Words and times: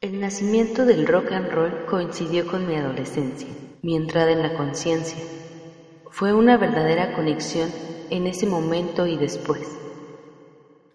el 0.00 0.20
nacimiento 0.20 0.84
del 0.84 1.08
rock 1.08 1.32
and 1.32 1.50
roll 1.50 1.84
coincidió 1.86 2.46
con 2.46 2.68
mi 2.68 2.76
adolescencia, 2.76 3.48
mi 3.82 3.96
entrada 3.96 4.30
en 4.30 4.40
la 4.40 4.54
conciencia. 4.54 5.18
Fue 6.10 6.32
una 6.32 6.56
verdadera 6.56 7.12
conexión 7.14 7.70
en 8.10 8.28
ese 8.28 8.46
momento 8.46 9.06
y 9.08 9.16
después. 9.16 9.66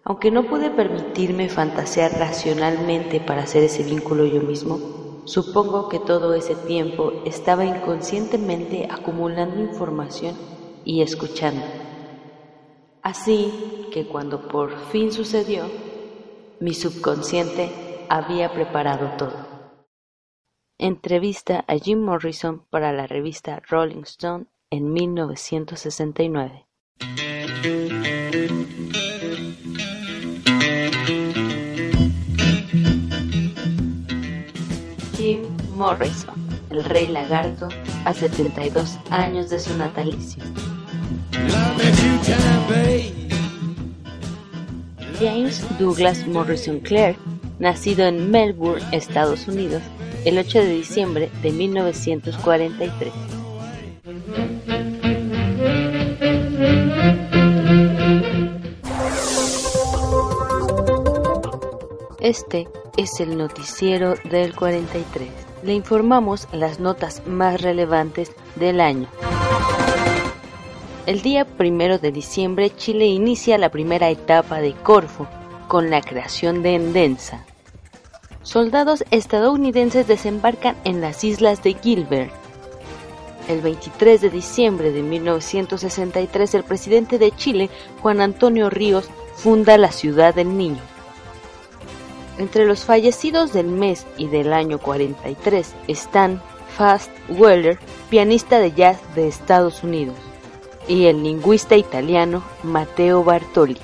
Aunque 0.04 0.30
no 0.30 0.48
pude 0.48 0.70
permitirme 0.70 1.50
fantasear 1.50 2.12
racionalmente 2.18 3.20
para 3.20 3.42
hacer 3.42 3.64
ese 3.64 3.82
vínculo 3.82 4.24
yo 4.24 4.40
mismo, 4.40 5.22
supongo 5.26 5.90
que 5.90 5.98
todo 5.98 6.32
ese 6.34 6.54
tiempo 6.54 7.12
estaba 7.26 7.66
inconscientemente 7.66 8.88
acumulando 8.90 9.60
información 9.60 10.36
y 10.86 11.02
escuchando. 11.02 11.66
Así 13.02 13.88
que 13.92 14.06
cuando 14.06 14.48
por 14.48 14.78
fin 14.90 15.12
sucedió, 15.12 15.64
mi 16.60 16.72
subconsciente 16.72 17.89
había 18.10 18.52
preparado 18.52 19.08
todo. 19.16 19.36
Entrevista 20.78 21.64
a 21.68 21.76
Jim 21.76 22.00
Morrison 22.00 22.66
para 22.68 22.92
la 22.92 23.06
revista 23.06 23.62
Rolling 23.68 24.02
Stone 24.02 24.46
en 24.70 24.92
1969. 24.92 26.66
Jim 35.16 35.42
Morrison, 35.76 36.34
el 36.70 36.82
rey 36.82 37.06
lagarto, 37.06 37.68
a 38.04 38.12
72 38.12 38.98
años 39.10 39.50
de 39.50 39.60
su 39.60 39.76
natalicio. 39.78 40.42
James 45.20 45.78
Douglas 45.78 46.26
Morrison 46.26 46.80
Clark 46.80 47.16
nacido 47.60 48.06
en 48.06 48.30
Melbourne, 48.30 48.82
Estados 48.90 49.46
Unidos, 49.46 49.82
el 50.24 50.38
8 50.38 50.58
de 50.58 50.72
diciembre 50.72 51.30
de 51.42 51.52
1943. 51.52 53.12
Este 62.20 62.68
es 62.96 63.20
el 63.20 63.36
noticiero 63.36 64.14
del 64.30 64.54
43. 64.54 65.28
Le 65.62 65.74
informamos 65.74 66.48
las 66.52 66.80
notas 66.80 67.22
más 67.26 67.60
relevantes 67.60 68.32
del 68.56 68.80
año. 68.80 69.06
El 71.06 71.22
día 71.22 71.44
primero 71.44 71.98
de 71.98 72.12
diciembre, 72.12 72.70
Chile 72.76 73.06
inicia 73.06 73.58
la 73.58 73.70
primera 73.70 74.10
etapa 74.10 74.60
de 74.60 74.72
Corfo 74.74 75.26
con 75.70 75.88
la 75.88 76.00
creación 76.00 76.64
de 76.64 76.74
Endensa 76.74 77.46
soldados 78.42 79.04
estadounidenses 79.12 80.08
desembarcan 80.08 80.74
en 80.82 81.00
las 81.00 81.22
islas 81.22 81.62
de 81.62 81.74
Gilbert. 81.74 82.32
El 83.46 83.60
23 83.60 84.20
de 84.20 84.30
diciembre 84.30 84.90
de 84.90 85.02
1963, 85.02 86.54
el 86.54 86.64
presidente 86.64 87.20
de 87.20 87.30
Chile, 87.30 87.70
Juan 88.02 88.20
Antonio 88.20 88.68
Ríos, 88.68 89.08
funda 89.36 89.78
la 89.78 89.92
Ciudad 89.92 90.34
del 90.34 90.56
Niño. 90.56 90.80
Entre 92.38 92.66
los 92.66 92.84
fallecidos 92.84 93.52
del 93.52 93.68
mes 93.68 94.04
y 94.16 94.26
del 94.26 94.52
año 94.52 94.78
43 94.78 95.72
están 95.86 96.42
Fast 96.76 97.12
Weller, 97.28 97.78
pianista 98.08 98.58
de 98.58 98.72
jazz 98.72 98.98
de 99.14 99.28
Estados 99.28 99.84
Unidos, 99.84 100.16
y 100.88 101.06
el 101.06 101.22
lingüista 101.22 101.76
italiano 101.76 102.42
Matteo 102.64 103.22
Bartoli. 103.22 103.78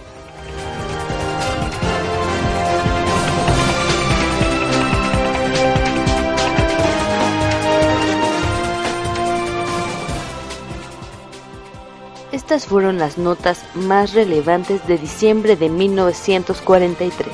Estas 12.36 12.66
fueron 12.66 12.98
las 12.98 13.16
notas 13.16 13.64
más 13.74 14.12
relevantes 14.12 14.86
de 14.86 14.98
diciembre 14.98 15.56
de 15.56 15.70
1943. 15.70 17.32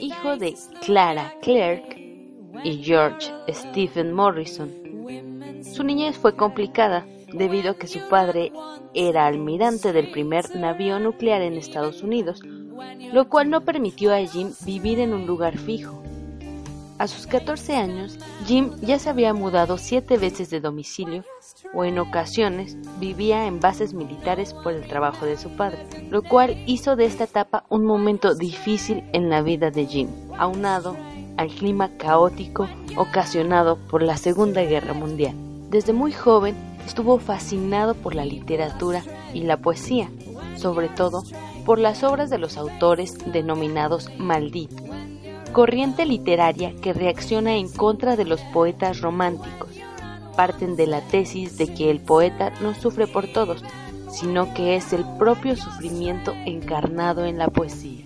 Hijo 0.00 0.36
de 0.36 0.56
Clara 0.84 1.32
Clark 1.40 1.96
y 2.64 2.82
George 2.82 3.32
Stephen 3.50 4.12
Morrison, 4.12 4.74
su 5.62 5.84
niñez 5.84 6.18
fue 6.18 6.34
complicada 6.34 7.06
debido 7.32 7.70
a 7.70 7.74
que 7.78 7.86
su 7.86 8.00
padre 8.08 8.50
era 8.94 9.28
almirante 9.28 9.92
del 9.92 10.10
primer 10.10 10.56
navío 10.56 10.98
nuclear 10.98 11.42
en 11.42 11.52
Estados 11.52 12.02
Unidos, 12.02 12.42
lo 13.12 13.28
cual 13.28 13.48
no 13.48 13.60
permitió 13.60 14.12
a 14.12 14.18
Jim 14.26 14.50
vivir 14.66 14.98
en 14.98 15.14
un 15.14 15.24
lugar 15.24 15.56
fijo. 15.56 16.02
A 16.98 17.06
sus 17.06 17.28
14 17.28 17.76
años, 17.76 18.18
Jim 18.44 18.72
ya 18.80 18.98
se 18.98 19.08
había 19.08 19.32
mudado 19.32 19.78
siete 19.78 20.18
veces 20.18 20.50
de 20.50 20.60
domicilio 20.60 21.22
o 21.72 21.84
en 21.84 22.00
ocasiones 22.00 22.76
vivía 22.98 23.46
en 23.46 23.60
bases 23.60 23.94
militares 23.94 24.52
por 24.52 24.72
el 24.72 24.88
trabajo 24.88 25.24
de 25.24 25.36
su 25.36 25.50
padre, 25.50 25.78
lo 26.10 26.22
cual 26.22 26.60
hizo 26.66 26.96
de 26.96 27.04
esta 27.04 27.24
etapa 27.24 27.64
un 27.68 27.84
momento 27.84 28.34
difícil 28.34 29.04
en 29.12 29.30
la 29.30 29.42
vida 29.42 29.70
de 29.70 29.86
Jim, 29.86 30.08
aunado 30.38 30.96
al 31.36 31.50
clima 31.50 31.96
caótico 31.98 32.68
ocasionado 32.96 33.76
por 33.76 34.02
la 34.02 34.16
Segunda 34.16 34.62
Guerra 34.62 34.92
Mundial. 34.92 35.36
Desde 35.70 35.92
muy 35.92 36.10
joven 36.10 36.56
estuvo 36.84 37.20
fascinado 37.20 37.94
por 37.94 38.16
la 38.16 38.24
literatura 38.24 39.04
y 39.32 39.42
la 39.42 39.58
poesía, 39.58 40.10
sobre 40.56 40.88
todo 40.88 41.22
por 41.64 41.78
las 41.78 42.02
obras 42.02 42.28
de 42.28 42.38
los 42.38 42.56
autores 42.56 43.16
denominados 43.32 44.10
malditos 44.18 44.87
corriente 45.58 46.06
literaria 46.06 46.72
que 46.80 46.92
reacciona 46.92 47.56
en 47.56 47.68
contra 47.68 48.14
de 48.14 48.24
los 48.24 48.40
poetas 48.52 49.00
románticos. 49.00 49.70
Parten 50.36 50.76
de 50.76 50.86
la 50.86 51.00
tesis 51.00 51.58
de 51.58 51.74
que 51.74 51.90
el 51.90 51.98
poeta 51.98 52.52
no 52.60 52.74
sufre 52.74 53.08
por 53.08 53.26
todos, 53.26 53.64
sino 54.08 54.54
que 54.54 54.76
es 54.76 54.92
el 54.92 55.04
propio 55.18 55.56
sufrimiento 55.56 56.32
encarnado 56.46 57.24
en 57.24 57.38
la 57.38 57.48
poesía. 57.48 58.04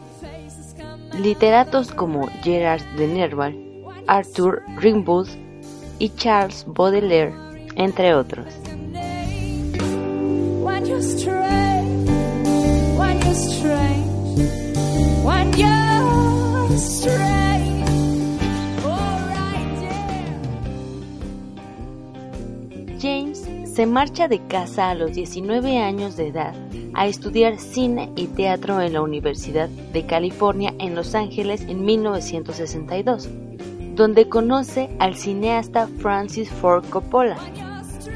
Literatos 1.19 1.93
como 1.93 2.27
Gerard 2.43 2.87
de 2.97 3.07
Nerval, 3.07 3.55
Arthur 4.07 4.63
Rimbaud 4.79 5.29
y 5.99 6.09
Charles 6.09 6.65
Baudelaire, 6.67 7.35
entre 7.77 8.15
otros. 8.15 8.47
Se 23.73 23.87
marcha 23.87 24.29
de 24.29 24.47
casa 24.49 24.91
a 24.91 24.95
los 24.95 25.15
19 25.15 25.79
años 25.79 26.17
de 26.17 26.29
edad 26.29 26.55
a 26.93 27.07
estudiar 27.07 27.59
cine 27.59 28.13
y 28.17 28.27
teatro 28.27 28.83
en 28.83 28.93
la 28.93 29.01
Universidad 29.01 29.71
de 29.71 30.05
California 30.05 30.75
en 30.79 30.95
Los 30.95 31.15
Ángeles 31.15 31.63
en 31.63 31.83
1962, 31.83 33.31
donde 33.95 34.29
conoce 34.29 34.91
al 34.99 35.17
cineasta 35.17 35.89
Francis 36.01 36.51
Ford 36.51 36.85
Coppola, 36.91 37.39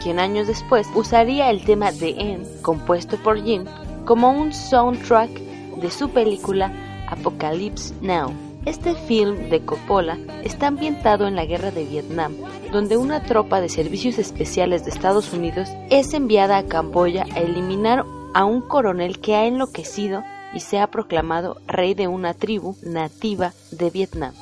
quien 0.02 0.18
años 0.18 0.46
después 0.46 0.86
usaría 0.94 1.48
el 1.48 1.64
tema 1.64 1.90
The 1.90 2.20
End, 2.20 2.60
compuesto 2.60 3.16
por 3.16 3.42
Jim, 3.42 3.64
como 4.04 4.30
un 4.30 4.52
soundtrack 4.52 5.30
de 5.30 5.90
su 5.90 6.10
película 6.10 6.70
Apocalypse 7.08 7.94
Now. 8.02 8.45
Este 8.66 8.96
film 8.96 9.48
de 9.48 9.64
Coppola 9.64 10.18
está 10.42 10.66
ambientado 10.66 11.28
en 11.28 11.36
la 11.36 11.44
guerra 11.44 11.70
de 11.70 11.84
Vietnam, 11.84 12.34
donde 12.72 12.96
una 12.96 13.22
tropa 13.22 13.60
de 13.60 13.68
servicios 13.68 14.18
especiales 14.18 14.84
de 14.84 14.90
Estados 14.90 15.32
Unidos 15.32 15.68
es 15.88 16.12
enviada 16.14 16.58
a 16.58 16.66
Camboya 16.66 17.26
a 17.32 17.38
eliminar 17.38 18.04
a 18.34 18.44
un 18.44 18.60
coronel 18.62 19.20
que 19.20 19.36
ha 19.36 19.46
enloquecido 19.46 20.24
y 20.52 20.58
se 20.58 20.80
ha 20.80 20.88
proclamado 20.88 21.60
rey 21.68 21.94
de 21.94 22.08
una 22.08 22.34
tribu 22.34 22.76
nativa 22.82 23.52
de 23.70 23.88
Vietnam. 23.90 24.34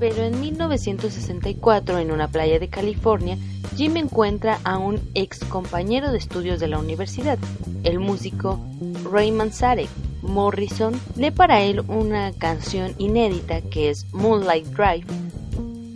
Pero 0.00 0.24
en 0.24 0.40
1964, 0.40 2.00
en 2.00 2.10
una 2.10 2.26
playa 2.26 2.58
de 2.58 2.68
California, 2.68 3.38
Jim 3.76 3.96
encuentra 3.96 4.58
a 4.64 4.78
un 4.78 5.00
ex 5.14 5.38
compañero 5.44 6.10
de 6.10 6.18
estudios 6.18 6.58
de 6.58 6.66
la 6.66 6.80
universidad, 6.80 7.38
el 7.84 8.00
músico 8.00 8.58
Raymond 9.12 9.52
Sarek. 9.52 9.88
Morrison 10.24 10.98
lee 11.16 11.30
para 11.30 11.60
él 11.62 11.84
una 11.86 12.32
canción 12.32 12.94
inédita 12.98 13.60
que 13.60 13.90
es 13.90 14.12
Moonlight 14.12 14.66
Drive. 14.68 15.04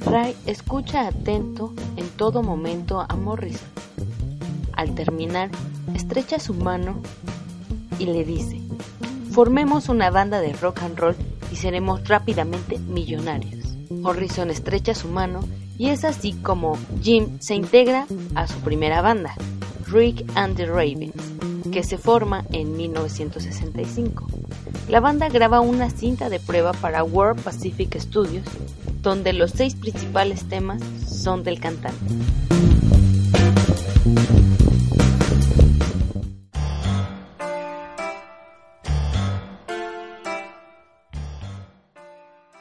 Ray 0.05 0.37
escucha 0.47 1.09
atento 1.09 1.73
en 1.97 2.09
todo 2.11 2.43
momento 2.43 3.01
a 3.01 3.17
Morrison. 3.17 3.69
Al 4.75 4.95
terminar, 4.95 5.51
estrecha 5.95 6.39
su 6.39 6.55
mano 6.55 7.01
y 7.99 8.07
le 8.07 8.25
dice, 8.25 8.61
formemos 9.33 9.89
una 9.89 10.11
banda 10.11 10.41
de 10.41 10.53
rock 10.53 10.83
and 10.83 10.99
roll 10.99 11.17
y 11.51 11.57
seremos 11.57 12.07
rápidamente 12.07 12.79
millonarios. 12.79 13.77
Morrison 13.91 14.51
estrecha 14.51 14.95
su 14.95 15.09
mano 15.09 15.41
y 15.79 15.89
es 15.89 16.05
así 16.05 16.35
como 16.35 16.79
Jim 17.03 17.39
se 17.41 17.55
integra 17.55 18.07
a 18.35 18.47
su 18.47 18.59
primera 18.61 19.01
banda, 19.01 19.35
Rick 19.87 20.25
and 20.35 20.57
the 20.57 20.67
Ravens, 20.67 21.38
que 21.71 21.83
se 21.83 21.99
forma 21.99 22.45
en 22.53 22.77
1965. 22.77 24.27
La 24.89 25.01
banda 25.01 25.29
graba 25.29 25.61
una 25.61 25.91
cinta 25.91 26.29
de 26.29 26.41
prueba 26.41 26.73
para 26.73 27.05
World 27.05 27.43
Pacific 27.43 27.99
Studios, 27.99 28.47
donde 29.03 29.33
los 29.33 29.51
seis 29.53 29.75
principales 29.75 30.49
temas 30.49 30.83
son 31.07 31.45
del 31.45 31.61
cantante. 31.61 32.07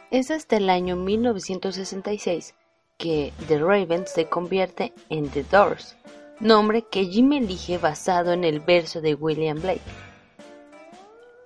Es 0.10 0.32
hasta 0.32 0.58
el 0.58 0.70
año 0.70 0.96
1966 0.96 2.56
que 2.98 3.34
The 3.48 3.60
Ravens 3.60 4.10
se 4.10 4.26
convierte 4.26 4.94
en 5.10 5.30
The 5.30 5.44
Doors, 5.44 5.96
nombre 6.40 6.84
que 6.84 7.06
Jim 7.06 7.34
elige 7.34 7.78
basado 7.78 8.32
en 8.32 8.44
el 8.44 8.60
verso 8.60 9.02
de 9.02 9.16
William 9.16 9.60
Blake. 9.60 9.82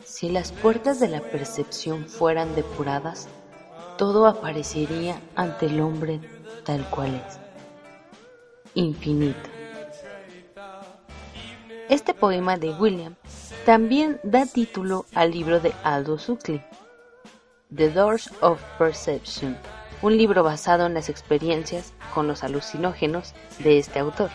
Si 0.03 0.29
las 0.29 0.51
puertas 0.51 0.99
de 0.99 1.07
la 1.07 1.21
percepción 1.21 2.07
fueran 2.07 2.53
depuradas, 2.55 3.29
todo 3.97 4.27
aparecería 4.27 5.21
ante 5.35 5.67
el 5.67 5.79
hombre 5.79 6.19
tal 6.65 6.83
cual 6.89 7.15
es, 7.27 7.39
infinito. 8.73 9.49
Este 11.89 12.13
poema 12.13 12.57
de 12.57 12.71
William 12.71 13.15
también 13.65 14.19
da 14.23 14.45
título 14.45 15.05
al 15.13 15.31
libro 15.31 15.59
de 15.59 15.73
Aldous 15.83 16.29
Huxley, 16.29 16.63
The 17.75 17.89
Doors 17.89 18.31
of 18.41 18.61
Perception, 18.77 19.57
un 20.01 20.17
libro 20.17 20.43
basado 20.43 20.85
en 20.85 20.93
las 20.93 21.09
experiencias 21.09 21.93
con 22.13 22.27
los 22.27 22.43
alucinógenos 22.43 23.33
de 23.59 23.77
este 23.77 23.99
autor. 23.99 24.29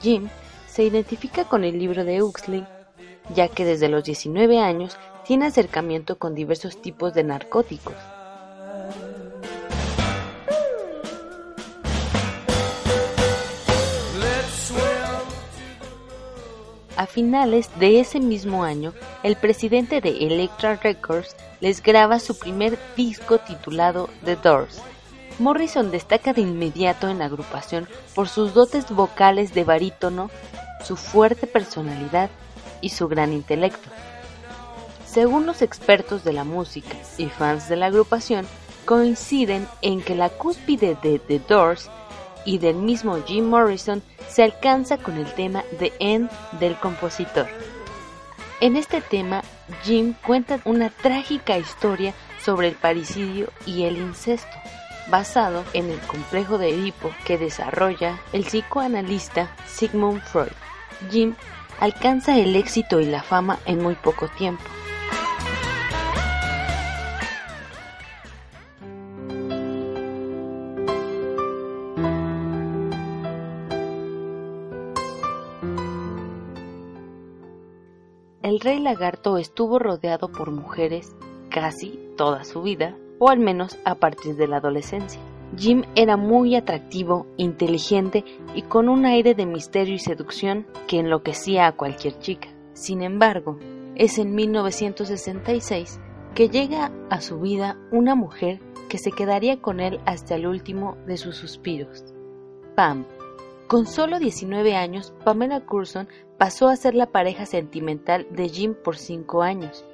Jim 0.00 0.28
se 0.66 0.84
identifica 0.84 1.44
con 1.44 1.64
el 1.64 1.78
libro 1.78 2.04
de 2.04 2.22
Huxley, 2.22 2.66
ya 3.34 3.48
que 3.48 3.64
desde 3.64 3.88
los 3.88 4.04
19 4.04 4.60
años 4.60 4.96
tiene 5.26 5.46
acercamiento 5.46 6.18
con 6.18 6.34
diversos 6.34 6.80
tipos 6.80 7.14
de 7.14 7.24
narcóticos. 7.24 7.94
A 16.96 17.06
finales 17.06 17.70
de 17.78 18.00
ese 18.00 18.18
mismo 18.18 18.64
año, 18.64 18.92
el 19.22 19.36
presidente 19.36 20.00
de 20.00 20.26
Elektra 20.26 20.74
Records 20.74 21.36
les 21.60 21.80
graba 21.80 22.18
su 22.18 22.36
primer 22.36 22.76
disco 22.96 23.38
titulado 23.38 24.08
The 24.24 24.34
Doors. 24.34 24.80
Morrison 25.38 25.90
destaca 25.90 26.32
de 26.32 26.40
inmediato 26.40 27.08
en 27.08 27.18
la 27.18 27.26
agrupación 27.26 27.88
por 28.14 28.28
sus 28.28 28.54
dotes 28.54 28.90
vocales 28.90 29.54
de 29.54 29.64
barítono, 29.64 30.30
su 30.84 30.96
fuerte 30.96 31.46
personalidad 31.46 32.30
y 32.80 32.90
su 32.90 33.08
gran 33.08 33.32
intelecto. 33.32 33.88
Según 35.06 35.46
los 35.46 35.62
expertos 35.62 36.24
de 36.24 36.32
la 36.32 36.44
música 36.44 36.96
y 37.16 37.26
fans 37.26 37.68
de 37.68 37.76
la 37.76 37.86
agrupación, 37.86 38.46
coinciden 38.84 39.66
en 39.82 40.00
que 40.02 40.14
la 40.14 40.28
cúspide 40.28 40.96
de 41.02 41.18
The 41.18 41.40
Doors 41.40 41.90
y 42.44 42.58
del 42.58 42.76
mismo 42.76 43.22
Jim 43.26 43.44
Morrison 43.48 44.02
se 44.28 44.42
alcanza 44.42 44.96
con 44.98 45.18
el 45.18 45.32
tema 45.34 45.64
The 45.78 45.92
End 45.98 46.30
del 46.58 46.78
compositor. 46.78 47.46
En 48.60 48.76
este 48.76 49.00
tema, 49.00 49.42
Jim 49.84 50.14
cuenta 50.26 50.60
una 50.64 50.90
trágica 50.90 51.58
historia 51.58 52.14
sobre 52.42 52.68
el 52.68 52.74
parricidio 52.74 53.50
y 53.66 53.84
el 53.84 53.98
incesto, 53.98 54.56
basado 55.10 55.64
en 55.72 55.90
el 55.90 55.98
complejo 56.00 56.58
de 56.58 56.70
Edipo 56.70 57.10
que 57.24 57.38
desarrolla 57.38 58.20
el 58.32 58.44
psicoanalista 58.44 59.50
Sigmund 59.66 60.22
Freud. 60.22 60.52
Jim 61.10 61.34
alcanza 61.80 62.38
el 62.38 62.56
éxito 62.56 63.00
y 63.00 63.06
la 63.06 63.22
fama 63.22 63.58
en 63.66 63.82
muy 63.82 63.94
poco 63.94 64.28
tiempo. 64.28 64.64
el 78.58 78.64
rey 78.64 78.80
lagarto 78.80 79.38
estuvo 79.38 79.78
rodeado 79.78 80.32
por 80.32 80.50
mujeres 80.50 81.14
casi 81.48 82.00
toda 82.16 82.42
su 82.42 82.60
vida, 82.62 82.96
o 83.18 83.28
al 83.28 83.38
menos 83.38 83.78
a 83.84 83.96
partir 83.96 84.36
de 84.36 84.48
la 84.48 84.58
adolescencia. 84.58 85.20
Jim 85.56 85.84
era 85.94 86.16
muy 86.16 86.56
atractivo, 86.56 87.26
inteligente 87.36 88.24
y 88.54 88.62
con 88.62 88.88
un 88.88 89.06
aire 89.06 89.34
de 89.34 89.46
misterio 89.46 89.94
y 89.94 89.98
seducción 89.98 90.66
que 90.86 90.98
enloquecía 90.98 91.66
a 91.66 91.72
cualquier 91.72 92.18
chica. 92.18 92.48
Sin 92.74 93.02
embargo, 93.02 93.58
es 93.94 94.18
en 94.18 94.34
1966 94.34 96.00
que 96.34 96.48
llega 96.48 96.92
a 97.10 97.20
su 97.20 97.40
vida 97.40 97.78
una 97.90 98.14
mujer 98.14 98.60
que 98.88 98.98
se 98.98 99.10
quedaría 99.10 99.60
con 99.60 99.80
él 99.80 100.00
hasta 100.06 100.34
el 100.34 100.46
último 100.46 100.96
de 101.06 101.16
sus 101.16 101.36
suspiros. 101.36 102.04
Pam. 102.74 103.04
Con 103.66 103.86
solo 103.86 104.18
19 104.18 104.76
años, 104.76 105.12
Pamela 105.24 105.60
Curson 105.66 106.08
pasó 106.38 106.68
a 106.68 106.76
ser 106.76 106.94
la 106.94 107.06
pareja 107.06 107.44
sentimental 107.44 108.26
de 108.30 108.48
Jim 108.48 108.74
por 108.74 108.96
cinco 108.96 109.42
años. 109.42 109.84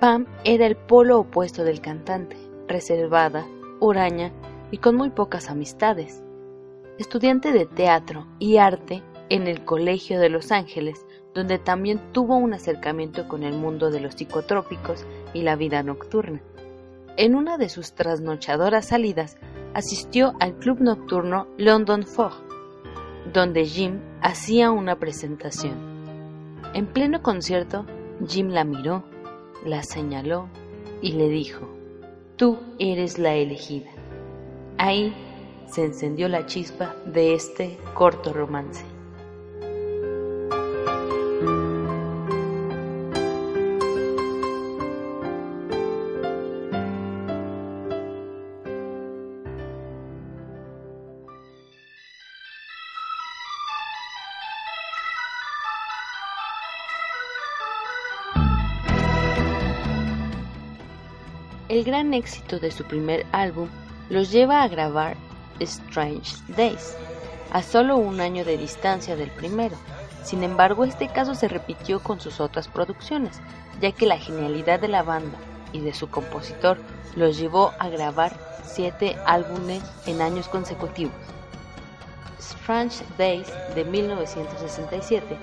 Pam 0.00 0.26
era 0.44 0.66
el 0.66 0.76
polo 0.76 1.18
opuesto 1.18 1.64
del 1.64 1.80
cantante, 1.80 2.36
reservada, 2.68 3.46
huraña 3.80 4.32
y 4.70 4.78
con 4.78 4.96
muy 4.96 5.10
pocas 5.10 5.50
amistades. 5.50 6.22
Estudiante 6.98 7.52
de 7.52 7.66
teatro 7.66 8.26
y 8.38 8.58
arte 8.58 9.02
en 9.28 9.46
el 9.46 9.64
Colegio 9.64 10.20
de 10.20 10.28
Los 10.28 10.52
Ángeles, 10.52 11.06
donde 11.34 11.58
también 11.58 12.00
tuvo 12.12 12.36
un 12.36 12.54
acercamiento 12.54 13.28
con 13.28 13.42
el 13.42 13.54
mundo 13.54 13.90
de 13.90 14.00
los 14.00 14.14
psicotrópicos 14.14 15.06
y 15.32 15.42
la 15.42 15.56
vida 15.56 15.82
nocturna. 15.82 16.42
En 17.16 17.34
una 17.34 17.58
de 17.58 17.68
sus 17.68 17.92
trasnochadoras 17.92 18.88
salidas, 18.88 19.36
asistió 19.74 20.34
al 20.40 20.54
club 20.56 20.80
nocturno 20.80 21.46
London 21.58 22.04
Fog, 22.06 22.32
donde 23.32 23.64
Jim 23.64 24.00
hacía 24.20 24.70
una 24.70 24.98
presentación. 24.98 25.74
En 26.74 26.86
pleno 26.86 27.22
concierto, 27.22 27.86
Jim 28.26 28.48
la 28.48 28.64
miró, 28.64 29.02
la 29.64 29.82
señaló 29.82 30.48
y 31.00 31.12
le 31.12 31.28
dijo, 31.28 31.68
Tú 32.42 32.58
eres 32.80 33.20
la 33.20 33.36
elegida. 33.36 33.88
Ahí 34.76 35.14
se 35.70 35.84
encendió 35.84 36.28
la 36.28 36.44
chispa 36.44 36.96
de 37.06 37.34
este 37.34 37.78
corto 37.94 38.32
romance. 38.32 38.84
El 61.72 61.84
gran 61.84 62.12
éxito 62.12 62.58
de 62.58 62.70
su 62.70 62.84
primer 62.84 63.24
álbum 63.32 63.66
los 64.10 64.30
lleva 64.30 64.62
a 64.62 64.68
grabar 64.68 65.16
Strange 65.58 66.36
Days, 66.48 66.94
a 67.50 67.62
solo 67.62 67.96
un 67.96 68.20
año 68.20 68.44
de 68.44 68.58
distancia 68.58 69.16
del 69.16 69.30
primero. 69.30 69.74
Sin 70.22 70.42
embargo, 70.42 70.84
este 70.84 71.08
caso 71.08 71.34
se 71.34 71.48
repitió 71.48 72.00
con 72.00 72.20
sus 72.20 72.40
otras 72.40 72.68
producciones, 72.68 73.40
ya 73.80 73.90
que 73.90 74.04
la 74.04 74.18
genialidad 74.18 74.80
de 74.80 74.88
la 74.88 75.02
banda 75.02 75.38
y 75.72 75.80
de 75.80 75.94
su 75.94 76.10
compositor 76.10 76.76
los 77.16 77.38
llevó 77.38 77.72
a 77.78 77.88
grabar 77.88 78.36
siete 78.62 79.16
álbumes 79.24 79.82
en 80.04 80.20
años 80.20 80.48
consecutivos. 80.48 81.16
Strange 82.38 83.02
Days 83.16 83.50
de 83.74 83.84
1967, 83.86 85.38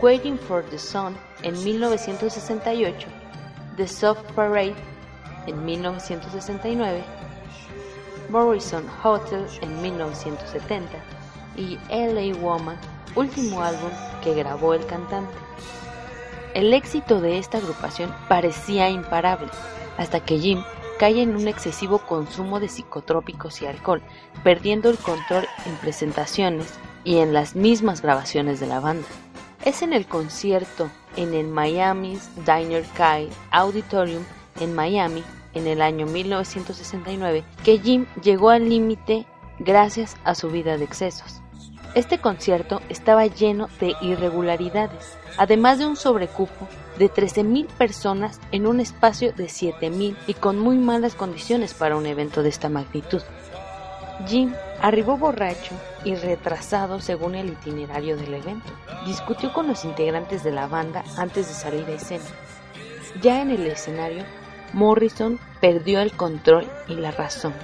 Waiting 0.00 0.38
for 0.38 0.64
the 0.70 0.78
Sun 0.78 1.14
en 1.42 1.52
1968, 1.62 3.08
The 3.76 3.86
Soft 3.86 4.22
Parade 4.32 4.95
en 5.46 5.64
1969, 5.64 7.02
Morrison 8.30 8.84
Hotel 9.02 9.46
en 9.62 9.80
1970, 9.82 10.92
y 11.56 11.78
LA 11.88 12.36
Woman, 12.38 12.76
último 13.14 13.62
álbum 13.62 13.90
que 14.22 14.34
grabó 14.34 14.74
el 14.74 14.84
cantante. 14.86 15.34
El 16.54 16.72
éxito 16.72 17.20
de 17.20 17.38
esta 17.38 17.58
agrupación 17.58 18.14
parecía 18.28 18.88
imparable, 18.90 19.48
hasta 19.98 20.20
que 20.20 20.38
Jim 20.38 20.62
cae 20.98 21.22
en 21.22 21.36
un 21.36 21.48
excesivo 21.48 21.98
consumo 21.98 22.60
de 22.60 22.68
psicotrópicos 22.68 23.60
y 23.62 23.66
alcohol, 23.66 24.02
perdiendo 24.42 24.88
el 24.88 24.98
control 24.98 25.46
en 25.66 25.76
presentaciones 25.76 26.72
y 27.04 27.18
en 27.18 27.32
las 27.32 27.54
mismas 27.54 28.02
grabaciones 28.02 28.60
de 28.60 28.66
la 28.66 28.80
banda. 28.80 29.06
Es 29.64 29.82
en 29.82 29.92
el 29.92 30.06
concierto 30.06 30.90
en 31.16 31.34
el 31.34 31.46
Miami's 31.46 32.28
Diner 32.44 32.84
Kai 32.96 33.28
Auditorium 33.50 34.22
en 34.60 34.74
Miami 34.74 35.22
en 35.54 35.66
el 35.66 35.82
año 35.82 36.06
1969 36.06 37.44
que 37.64 37.78
Jim 37.78 38.06
llegó 38.22 38.50
al 38.50 38.68
límite 38.68 39.26
gracias 39.58 40.16
a 40.24 40.34
su 40.34 40.48
vida 40.50 40.76
de 40.76 40.84
excesos. 40.84 41.40
Este 41.94 42.18
concierto 42.18 42.82
estaba 42.90 43.26
lleno 43.26 43.68
de 43.80 43.94
irregularidades, 44.02 45.16
además 45.38 45.78
de 45.78 45.86
un 45.86 45.96
sobrecupo 45.96 46.68
de 46.98 47.10
13.000 47.10 47.68
personas 47.68 48.38
en 48.52 48.66
un 48.66 48.80
espacio 48.80 49.32
de 49.32 49.46
7.000 49.46 50.14
y 50.26 50.34
con 50.34 50.58
muy 50.58 50.76
malas 50.76 51.14
condiciones 51.14 51.72
para 51.72 51.96
un 51.96 52.04
evento 52.04 52.42
de 52.42 52.50
esta 52.50 52.68
magnitud. 52.68 53.22
Jim 54.26 54.52
arribó 54.80 55.16
borracho 55.16 55.74
y 56.04 56.14
retrasado 56.14 57.00
según 57.00 57.34
el 57.34 57.48
itinerario 57.48 58.16
del 58.16 58.34
evento. 58.34 58.72
Discutió 59.06 59.52
con 59.52 59.66
los 59.66 59.84
integrantes 59.84 60.42
de 60.42 60.52
la 60.52 60.66
banda 60.66 61.02
antes 61.16 61.48
de 61.48 61.54
salir 61.54 61.86
a 61.86 61.92
escena. 61.92 62.24
Ya 63.22 63.40
en 63.40 63.50
el 63.50 63.66
escenario, 63.66 64.24
Morrison 64.72 65.38
perdió 65.60 66.00
el 66.00 66.12
control 66.12 66.66
y 66.88 66.94
la 66.94 67.10
razón. 67.10 67.54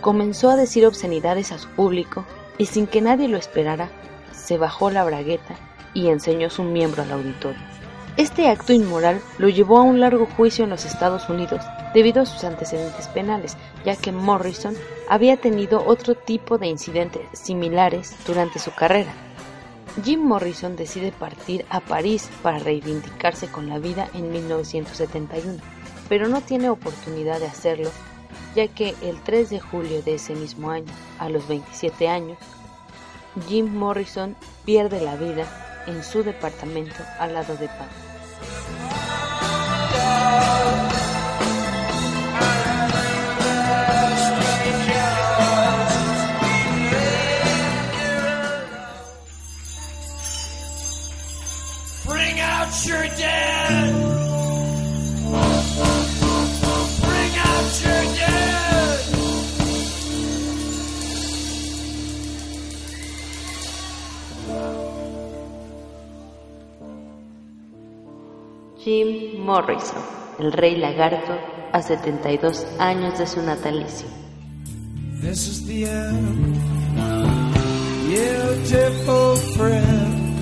Comenzó 0.00 0.50
a 0.50 0.56
decir 0.56 0.86
obscenidades 0.86 1.52
a 1.52 1.58
su 1.58 1.68
público 1.68 2.24
y 2.58 2.66
sin 2.66 2.86
que 2.86 3.00
nadie 3.00 3.28
lo 3.28 3.36
esperara, 3.36 3.90
se 4.32 4.58
bajó 4.58 4.90
la 4.90 5.04
bragueta 5.04 5.54
y 5.94 6.08
enseñó 6.08 6.50
su 6.50 6.62
miembro 6.62 7.02
al 7.02 7.12
auditorio. 7.12 7.60
Este 8.16 8.48
acto 8.48 8.72
inmoral 8.72 9.20
lo 9.38 9.48
llevó 9.48 9.78
a 9.78 9.82
un 9.82 10.00
largo 10.00 10.26
juicio 10.26 10.64
en 10.64 10.70
los 10.70 10.84
Estados 10.84 11.28
Unidos 11.28 11.62
debido 11.94 12.22
a 12.22 12.26
sus 12.26 12.44
antecedentes 12.44 13.08
penales, 13.08 13.56
ya 13.84 13.96
que 13.96 14.12
Morrison 14.12 14.74
había 15.08 15.36
tenido 15.36 15.84
otro 15.86 16.14
tipo 16.14 16.58
de 16.58 16.66
incidentes 16.66 17.22
similares 17.32 18.14
durante 18.26 18.58
su 18.58 18.72
carrera. 18.74 19.12
Jim 20.04 20.20
Morrison 20.20 20.76
decide 20.76 21.12
partir 21.12 21.64
a 21.68 21.80
París 21.80 22.30
para 22.42 22.58
reivindicarse 22.58 23.48
con 23.48 23.68
la 23.68 23.78
vida 23.78 24.08
en 24.14 24.30
1971, 24.30 25.60
pero 26.10 26.28
no 26.28 26.40
tiene 26.40 26.68
oportunidad 26.68 27.38
de 27.38 27.46
hacerlo, 27.46 27.88
ya 28.56 28.66
que 28.66 28.96
el 29.00 29.22
3 29.22 29.48
de 29.48 29.60
julio 29.60 30.02
de 30.02 30.16
ese 30.16 30.34
mismo 30.34 30.68
año, 30.68 30.92
a 31.20 31.28
los 31.28 31.46
27 31.46 32.08
años, 32.08 32.36
Jim 33.48 33.72
Morrison 33.72 34.34
pierde 34.64 35.00
la 35.00 35.14
vida 35.14 35.46
en 35.86 36.02
su 36.02 36.24
departamento 36.24 36.96
al 37.20 37.34
lado 37.34 37.56
de 37.56 37.68
Pam. 37.68 37.88
Morrison, 69.50 69.98
el 70.38 70.52
rey 70.52 70.76
lagarto, 70.76 71.36
a 71.72 71.82
72 71.82 72.64
años 72.78 73.18
de 73.18 73.26
su 73.26 73.42
natalicio. 73.42 74.06
This 75.20 75.48
is 75.48 75.66
the 75.66 75.86
end. 75.86 76.56
Beautiful 78.06 79.36
friend. 79.56 80.38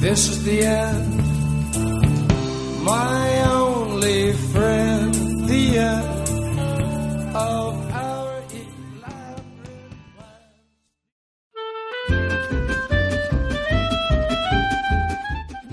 This 0.00 0.30
is 0.30 0.44
the 0.46 0.64
end. 0.64 1.22
My 2.84 3.44
only 3.50 4.32
friend. 4.32 5.14
The 5.46 5.78
end 5.78 6.17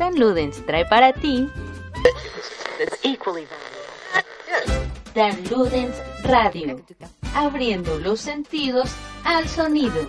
Dan 0.06 0.20
Ludens 0.20 0.64
trae 0.68 0.86
para 0.86 1.12
ti 1.14 1.50
Dan 5.16 5.44
Ludens 5.50 5.96
Radio, 6.22 6.80
abriendo 7.34 7.98
los 7.98 8.22
sentidos 8.22 8.92
al 9.24 9.50
sonido. 9.50 10.08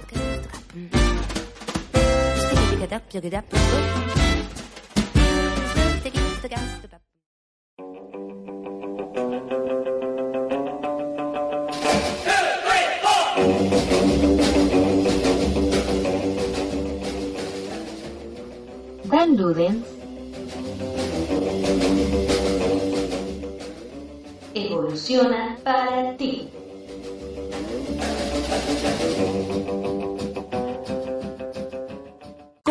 Dan 19.37 19.45
Ludens 19.45 19.85
evoluciona 24.55 25.59
para 25.63 26.17
ti. 26.17 26.56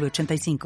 906985. 0.00 0.58